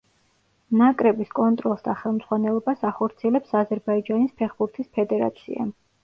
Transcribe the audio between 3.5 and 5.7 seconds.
აზერბაიჯანის ფეხბურთის ფედერაცია.